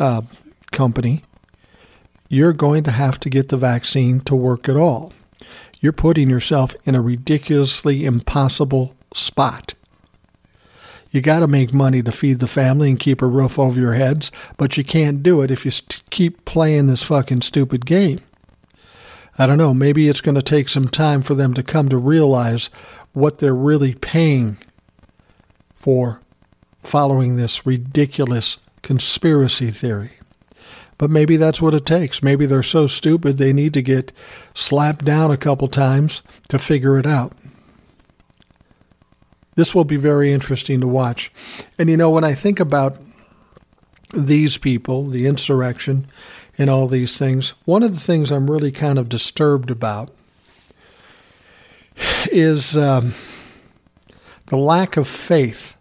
[0.00, 0.22] uh,
[0.70, 1.22] company,
[2.32, 5.12] you're going to have to get the vaccine to work at all.
[5.80, 9.74] You're putting yourself in a ridiculously impossible spot.
[11.10, 13.92] You got to make money to feed the family and keep a roof over your
[13.92, 18.20] heads, but you can't do it if you st- keep playing this fucking stupid game.
[19.38, 21.98] I don't know, maybe it's going to take some time for them to come to
[21.98, 22.70] realize
[23.12, 24.56] what they're really paying
[25.74, 26.22] for
[26.82, 30.12] following this ridiculous conspiracy theory.
[30.98, 32.22] But maybe that's what it takes.
[32.22, 34.12] Maybe they're so stupid they need to get
[34.54, 37.32] slapped down a couple times to figure it out.
[39.54, 41.30] This will be very interesting to watch.
[41.78, 42.98] And you know, when I think about
[44.14, 46.06] these people, the insurrection,
[46.58, 50.10] and all these things, one of the things I'm really kind of disturbed about
[52.30, 53.14] is um,
[54.46, 55.76] the lack of faith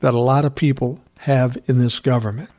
[0.00, 2.50] that a lot of people have in this government.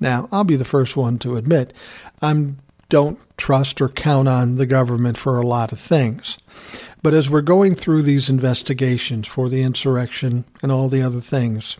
[0.00, 1.72] Now, I'll be the first one to admit
[2.20, 2.54] I
[2.88, 6.38] don't trust or count on the government for a lot of things.
[7.02, 11.76] But as we're going through these investigations for the insurrection and all the other things,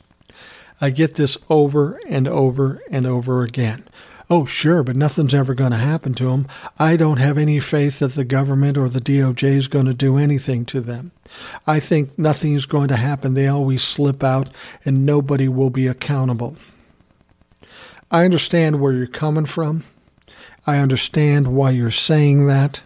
[0.80, 3.88] I get this over and over and over again.
[4.30, 6.48] Oh, sure, but nothing's ever going to happen to them.
[6.78, 10.16] I don't have any faith that the government or the DOJ is going to do
[10.16, 11.12] anything to them.
[11.66, 13.34] I think nothing is going to happen.
[13.34, 14.50] They always slip out
[14.84, 16.56] and nobody will be accountable.
[18.14, 19.82] I understand where you're coming from.
[20.68, 22.84] I understand why you're saying that.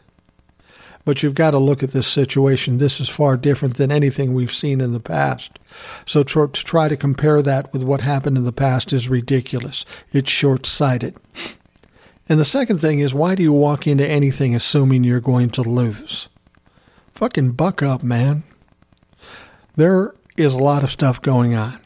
[1.05, 2.79] But you've got to look at this situation.
[2.79, 5.59] This is far different than anything we've seen in the past.
[6.07, 9.85] So to, to try to compare that with what happened in the past is ridiculous.
[10.15, 11.15] It's short sighted.
[12.27, 15.63] And the second thing is, why do you walk into anything assuming you're going to
[15.63, 16.31] lose?
[17.13, 18.45] Fucking buck up, man.
[19.77, 21.79] There is a lot of stuff going on.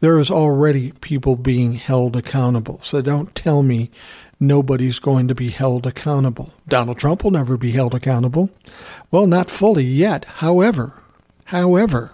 [0.00, 2.80] There is already people being held accountable.
[2.82, 3.90] So don't tell me
[4.38, 6.52] nobody's going to be held accountable.
[6.66, 8.50] Donald Trump will never be held accountable.
[9.10, 10.24] Well, not fully yet.
[10.24, 10.94] However,
[11.46, 12.12] however,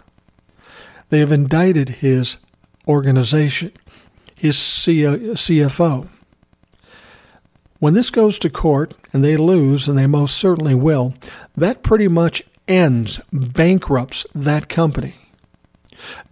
[1.10, 2.36] they have indicted his
[2.88, 3.72] organization,
[4.34, 6.08] his CFO.
[7.78, 11.14] When this goes to court and they lose, and they most certainly will,
[11.56, 15.14] that pretty much ends, bankrupts that company.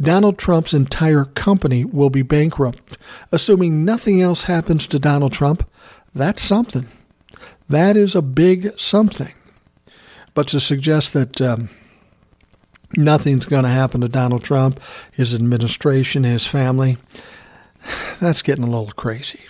[0.01, 2.97] Donald Trump's entire company will be bankrupt.
[3.33, 5.69] Assuming nothing else happens to Donald Trump,
[6.15, 6.89] that's something.
[7.69, 9.33] That is a big something.
[10.35, 11.71] But to suggest that um,
[12.97, 14.81] nothing's going to happen to Donald Trump,
[15.13, 16.99] his administration, his family,
[18.21, 19.41] that's getting a little crazy.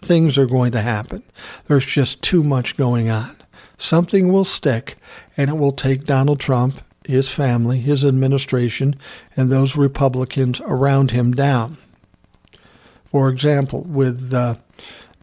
[0.00, 1.22] Things are going to happen.
[1.66, 3.36] There's just too much going on.
[3.76, 4.96] Something will stick,
[5.36, 8.94] and it will take Donald Trump his family, his administration,
[9.34, 11.78] and those Republicans around him down.
[13.10, 14.56] For example, with uh,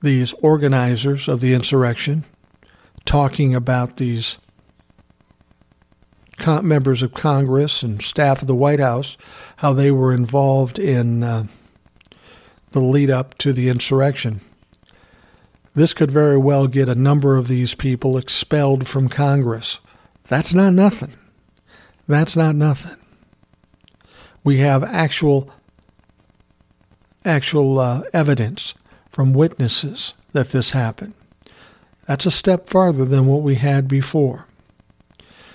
[0.02, 2.26] these organizers of the insurrection
[3.06, 4.38] talking about these
[6.38, 9.16] con- members of Congress and staff of the White House,
[9.58, 11.46] how they were involved in uh,
[12.72, 14.42] the lead up to the insurrection.
[15.76, 19.80] This could very well get a number of these people expelled from Congress.
[20.28, 21.14] That's not nothing.
[22.08, 22.98] That's not nothing.
[24.44, 25.52] We have actual
[27.24, 28.76] actual uh, evidence
[29.10, 31.14] from witnesses that this happened.
[32.06, 34.46] That's a step farther than what we had before.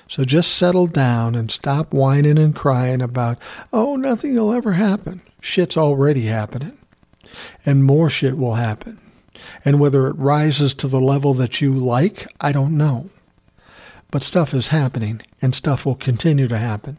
[0.09, 3.39] So just settle down and stop whining and crying about,
[3.73, 5.23] oh, nothing will ever happen.
[5.41, 6.77] Shit's already happening.
[7.65, 8.99] And more shit will happen.
[9.65, 13.09] And whether it rises to the level that you like, I don't know.
[14.11, 16.99] But stuff is happening, and stuff will continue to happen.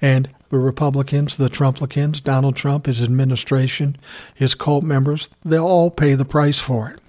[0.00, 3.96] And the Republicans, the Trumplicans, Donald Trump, his administration,
[4.34, 7.00] his cult members, they'll all pay the price for it.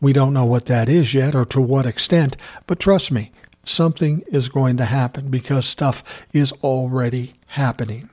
[0.00, 2.36] We don't know what that is yet or to what extent,
[2.66, 3.30] but trust me,
[3.64, 8.10] something is going to happen because stuff is already happening.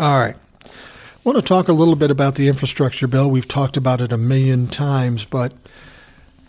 [0.00, 0.36] All right.
[0.64, 0.68] I
[1.24, 3.30] want to talk a little bit about the infrastructure bill.
[3.30, 5.52] We've talked about it a million times, but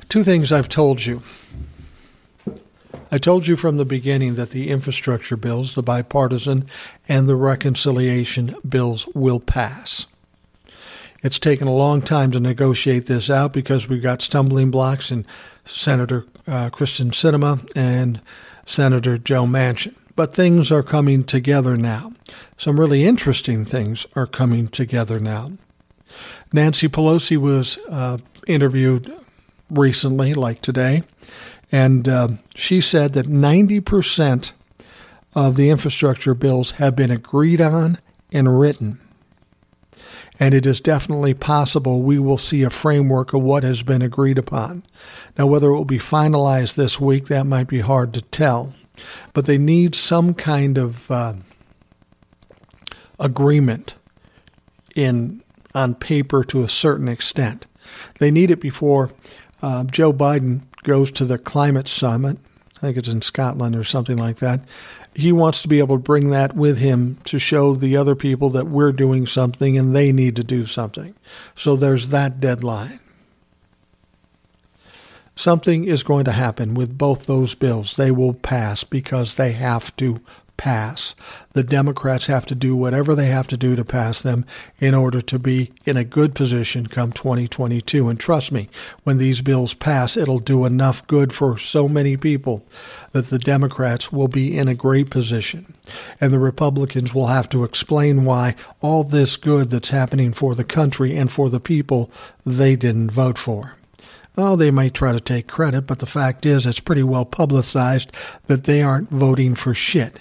[0.10, 1.24] two things I've told you.
[3.12, 6.68] I told you from the beginning that the infrastructure bills, the bipartisan
[7.08, 10.06] and the reconciliation bills, will pass.
[11.24, 15.26] It's taken a long time to negotiate this out because we've got stumbling blocks in
[15.66, 18.22] Senator uh, Kyrsten Sinema and
[18.66, 19.96] Senator Joe Manchin.
[20.16, 22.14] But things are coming together now.
[22.58, 25.52] Some really interesting things are coming together now.
[26.54, 29.14] Nancy Pelosi was uh, interviewed
[29.70, 31.04] recently, like today,
[31.72, 34.52] and uh, she said that 90%
[35.36, 38.00] of the infrastructure bills have been agreed on
[38.32, 39.00] and written.
[40.40, 44.38] And it is definitely possible we will see a framework of what has been agreed
[44.38, 44.84] upon.
[45.38, 48.74] Now, whether it will be finalized this week, that might be hard to tell.
[49.34, 51.34] But they need some kind of uh,
[53.20, 53.96] agreement
[54.96, 55.44] in
[55.74, 57.68] on paper to a certain extent.
[58.20, 59.12] They need it before
[59.62, 62.38] uh, Joe Biden goes to the climate summit.
[62.78, 64.62] I think it's in Scotland or something like that.
[65.14, 68.50] He wants to be able to bring that with him to show the other people
[68.52, 71.14] that we're doing something and they need to do something.
[71.56, 73.00] So there's that deadline.
[75.36, 77.96] Something is going to happen with both those bills.
[77.96, 80.22] They will pass because they have to
[80.58, 81.16] pass.
[81.54, 84.46] The Democrats have to do whatever they have to do to pass them
[84.80, 88.10] in order to be in a good position come 2022.
[88.10, 88.68] And trust me,
[89.04, 92.66] when these bills pass, it'll do enough good for so many people
[93.12, 95.76] that the Democrats will be in a great position.
[96.20, 100.64] And the Republicans will have to explain why all this good that's happening for the
[100.64, 102.12] country and for the people
[102.46, 103.76] they didn't vote for.
[104.40, 108.12] Oh, they might try to take credit, but the fact is, it's pretty well publicized
[108.46, 110.20] that they aren't voting for shit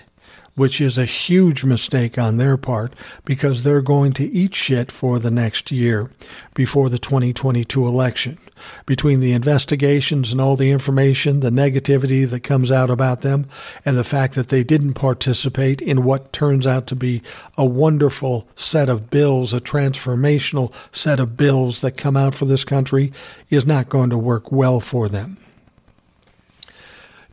[0.57, 2.95] which is a huge mistake on their part
[3.25, 6.11] because they're going to eat shit for the next year
[6.55, 8.39] before the 2022 election.
[8.87, 13.47] Between the investigations and all the information, the negativity that comes out about them,
[13.85, 17.23] and the fact that they didn't participate in what turns out to be
[17.59, 22.65] a wonderful set of bills, a transformational set of bills that come out for this
[22.65, 23.13] country,
[23.51, 25.37] is not going to work well for them.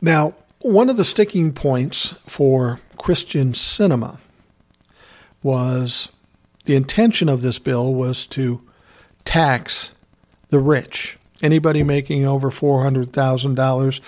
[0.02, 4.18] Now, one of the sticking points for Kyrsten Sinema
[5.42, 6.08] was
[6.64, 8.62] the intention of this bill was to
[9.26, 9.90] tax
[10.48, 11.18] the rich.
[11.42, 14.00] Anybody making over $400,000,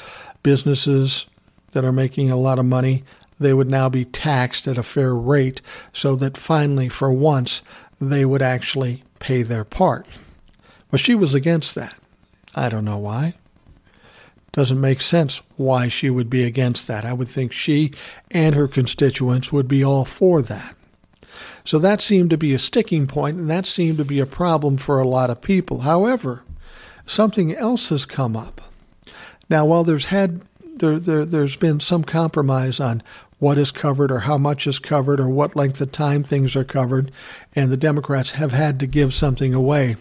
[0.42, 1.26] businesses
[1.72, 3.04] that are making a lot of money,
[3.38, 5.60] they would now be taxed at a fair rate
[5.92, 7.60] so that finally, for once,
[8.00, 10.06] they would actually pay their part.
[10.90, 11.98] Well, she was against that.
[12.54, 13.34] I don't know why
[14.56, 17.04] doesn't make sense why she would be against that.
[17.04, 17.92] I would think she
[18.30, 20.74] and her constituents would be all for that.
[21.66, 24.78] So that seemed to be a sticking point, and that seemed to be a problem
[24.78, 25.80] for a lot of people.
[25.80, 26.42] However,
[27.04, 28.62] something else has come up.
[29.50, 30.40] Now, while there's had
[30.76, 33.02] there, there there's been some compromise on
[33.38, 36.64] what is covered or how much is covered or what length of time things are
[36.64, 37.12] covered,
[37.54, 39.96] and the Democrats have had to give something away.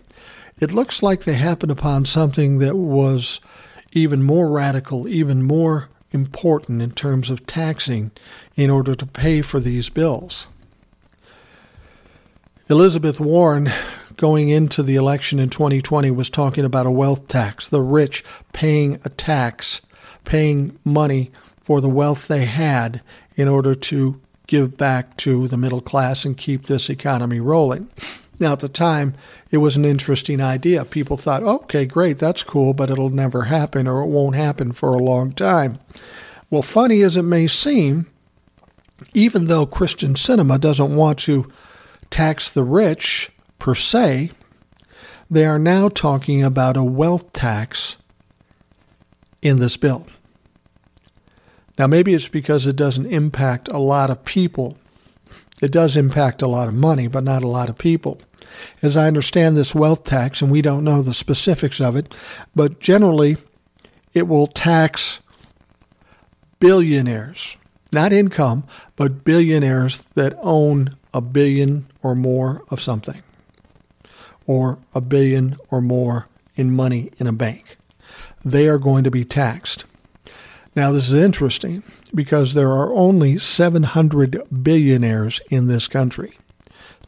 [0.61, 3.41] It looks like they happened upon something that was
[3.95, 8.11] even more radical, even more important in terms of taxing
[8.55, 10.47] in order to pay for these bills.
[12.69, 13.71] Elizabeth Warren,
[14.17, 18.23] going into the election in 2020, was talking about a wealth tax, the rich
[18.53, 19.81] paying a tax,
[20.25, 21.31] paying money
[21.61, 23.01] for the wealth they had
[23.35, 27.89] in order to give back to the middle class and keep this economy rolling.
[28.39, 29.15] Now, at the time,
[29.51, 30.83] it was an interesting idea.
[30.85, 34.89] People thought, okay, great, that's cool, but it'll never happen or it won't happen for
[34.93, 35.79] a long time.
[36.49, 38.07] Well, funny as it may seem,
[39.13, 41.49] even though Kyrsten Sinema doesn't want to
[42.09, 44.31] tax the rich per se,
[45.29, 47.95] they are now talking about a wealth tax
[49.41, 50.07] in this bill.
[51.77, 54.77] Now, maybe it's because it doesn't impact a lot of people
[55.61, 58.21] it does impact a lot of money, but not a lot of people.
[58.81, 62.13] As I understand this wealth tax, and we don't know the specifics of it,
[62.55, 63.37] but generally
[64.13, 65.19] it will tax
[66.59, 67.57] billionaires,
[67.91, 73.21] not income, but billionaires that own a billion or more of something,
[74.45, 77.77] or a billion or more in money in a bank.
[78.43, 79.85] They are going to be taxed.
[80.75, 86.37] Now, this is interesting because there are only 700 billionaires in this country.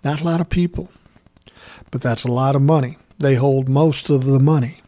[0.04, 0.90] Not a lot of people,
[1.92, 2.98] but that's a lot of money.
[3.20, 4.82] They hold most of the money.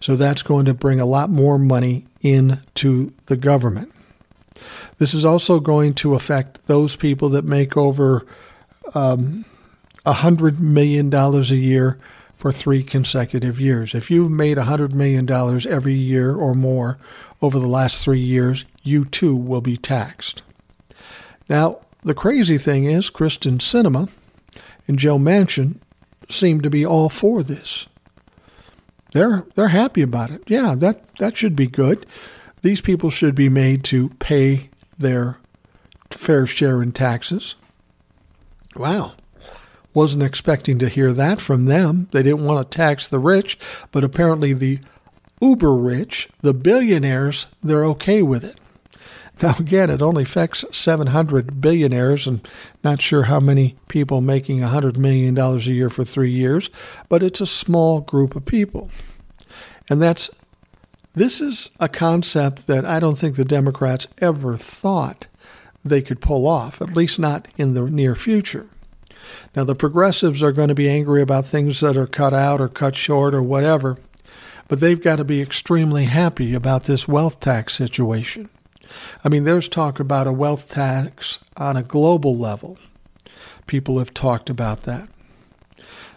[0.00, 3.92] So that's going to bring a lot more money into the government.
[4.98, 8.24] This is also going to affect those people that make over
[8.94, 9.44] um,
[10.06, 11.98] $100 million a year
[12.36, 13.94] for three consecutive years.
[13.94, 15.30] If you've made $100 million
[15.68, 16.98] every year or more
[17.42, 20.42] over the last three years, you too will be taxed.
[21.48, 24.08] Now, the crazy thing is, Kyrsten Sinema
[24.88, 25.80] and Joe Manchin
[26.30, 27.86] seem to be all for this.
[29.12, 30.42] They're they're happy about it.
[30.46, 32.06] Yeah, that that should be good.
[32.62, 35.38] These people should be made to pay their
[36.10, 37.56] fair share in taxes.
[38.76, 39.12] Wow.
[39.94, 42.08] Wasn't expecting to hear that from them.
[42.12, 43.58] They didn't want to tax the rich,
[43.90, 44.78] but apparently the
[45.42, 48.58] uber rich, the billionaires, they're okay with it.
[49.42, 52.46] Now, again, it only affects 700 billionaires and
[52.84, 56.70] not sure how many people making $100 million a year for three years,
[57.08, 58.90] but it's a small group of people.
[59.90, 60.30] And that's
[61.14, 65.26] this is a concept that I don't think the Democrats ever thought
[65.84, 68.66] they could pull off, at least not in the near future.
[69.54, 72.68] Now, the progressives are going to be angry about things that are cut out or
[72.68, 73.98] cut short or whatever,
[74.72, 78.48] but they've got to be extremely happy about this wealth tax situation.
[79.22, 82.78] I mean, there's talk about a wealth tax on a global level.
[83.66, 85.10] People have talked about that.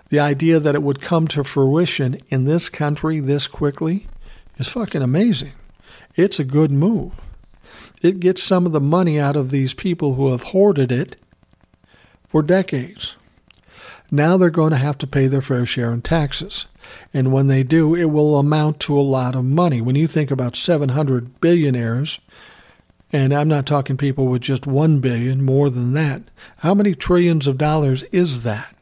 [0.07, 4.07] The idea that it would come to fruition in this country this quickly
[4.57, 5.51] is fucking amazing.
[6.15, 7.11] It's a good move.
[8.01, 11.17] It gets some of the money out of these people who have hoarded it
[12.29, 13.17] for decades.
[14.09, 16.67] Now they're going to have to pay their fair share in taxes.
[17.13, 19.81] And when they do, it will amount to a lot of money.
[19.81, 22.19] When you think about 700 billionaires,
[23.11, 26.23] and I'm not talking people with just 1 billion, more than that,
[26.57, 28.75] how many trillions of dollars is that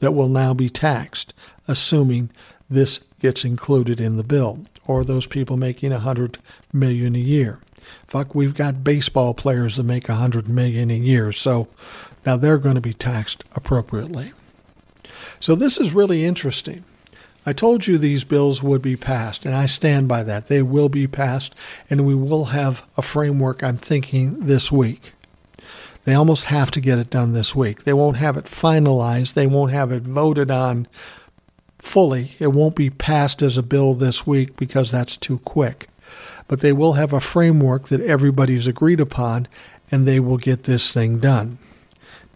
[0.00, 1.32] that will now be taxed,
[1.68, 2.30] assuming
[2.68, 6.38] this gets included in the bill, or those people making 100
[6.72, 7.60] million a year?
[8.06, 11.68] Fuck, we've got baseball players that make 100 million a year, so
[12.24, 14.32] now they're going to be taxed appropriately.
[15.38, 16.84] So this is really interesting.
[17.46, 20.46] I told you these bills would be passed, and I stand by that.
[20.46, 21.54] They will be passed,
[21.90, 25.12] and we will have a framework, I'm thinking, this week.
[26.04, 27.84] They almost have to get it done this week.
[27.84, 30.86] They won't have it finalized, they won't have it voted on
[31.78, 32.34] fully.
[32.38, 35.88] It won't be passed as a bill this week because that's too quick.
[36.48, 39.48] But they will have a framework that everybody's agreed upon,
[39.90, 41.58] and they will get this thing done.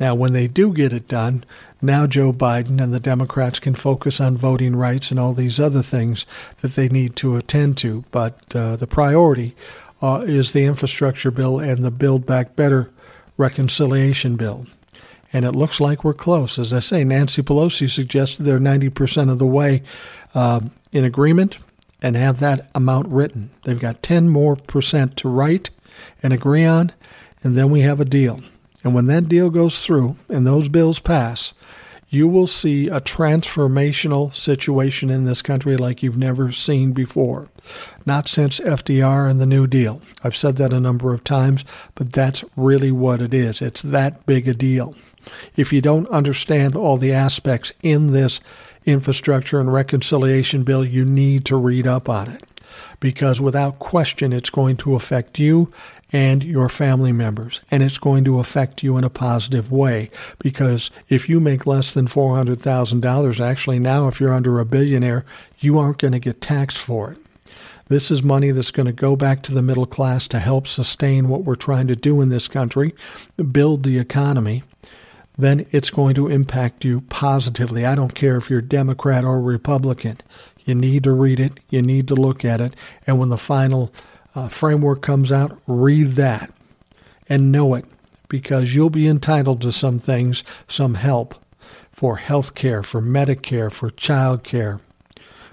[0.00, 1.44] Now, when they do get it done,
[1.82, 5.82] now Joe Biden and the Democrats can focus on voting rights and all these other
[5.82, 6.26] things
[6.60, 8.04] that they need to attend to.
[8.10, 9.54] But uh, the priority
[10.02, 12.90] uh, is the infrastructure bill and the Build Back Better
[13.36, 14.66] reconciliation bill.
[15.32, 16.58] And it looks like we're close.
[16.58, 19.82] As I say, Nancy Pelosi suggested they're 90% of the way
[20.34, 20.60] uh,
[20.92, 21.58] in agreement
[22.00, 23.50] and have that amount written.
[23.64, 25.70] They've got 10 more percent to write
[26.22, 26.92] and agree on,
[27.42, 28.40] and then we have a deal.
[28.84, 31.52] And when that deal goes through and those bills pass,
[32.10, 37.48] you will see a transformational situation in this country like you've never seen before.
[38.06, 40.00] Not since FDR and the New Deal.
[40.24, 41.64] I've said that a number of times,
[41.94, 43.60] but that's really what it is.
[43.60, 44.94] It's that big a deal.
[45.54, 48.40] If you don't understand all the aspects in this
[48.86, 52.47] infrastructure and reconciliation bill, you need to read up on it
[53.00, 55.72] because without question, it's going to affect you
[56.12, 57.60] and your family members.
[57.70, 61.92] And it's going to affect you in a positive way because if you make less
[61.92, 65.24] than $400,000, actually now if you're under a billionaire,
[65.58, 67.18] you aren't going to get taxed for it.
[67.88, 71.28] This is money that's going to go back to the middle class to help sustain
[71.28, 72.94] what we're trying to do in this country,
[73.50, 74.62] build the economy.
[75.38, 77.86] Then it's going to impact you positively.
[77.86, 80.20] I don't care if you're Democrat or Republican.
[80.68, 83.90] You need to read it, you need to look at it, and when the final
[84.34, 86.52] uh, framework comes out, read that
[87.26, 87.86] and know it
[88.28, 91.34] because you'll be entitled to some things, some help
[91.90, 94.78] for health care, for Medicare, for child care,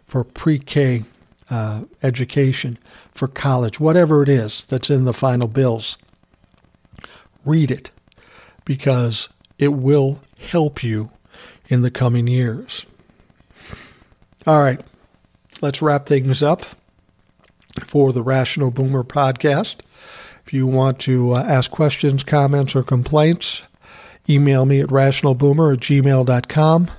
[0.05, 1.05] for pre K
[1.49, 2.77] uh, education,
[3.13, 5.97] for college, whatever it is that's in the final bills.
[7.45, 7.89] Read it
[8.65, 11.11] because it will help you
[11.69, 12.85] in the coming years.
[14.45, 14.81] All right,
[15.61, 16.65] let's wrap things up
[17.85, 19.75] for the Rational Boomer podcast.
[20.45, 23.63] If you want to uh, ask questions, comments, or complaints,
[24.29, 26.91] email me at rationalboomer at gmail.com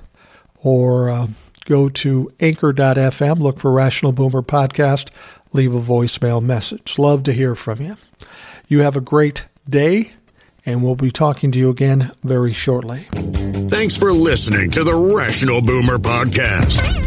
[0.63, 1.27] or uh,
[1.65, 5.09] go to anchor.fm, look for Rational Boomer Podcast,
[5.53, 6.97] leave a voicemail message.
[6.97, 7.97] Love to hear from you.
[8.67, 10.11] You have a great day,
[10.65, 13.07] and we'll be talking to you again very shortly.
[13.69, 17.06] Thanks for listening to the Rational Boomer Podcast.